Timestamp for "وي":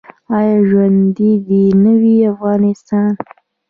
2.01-2.15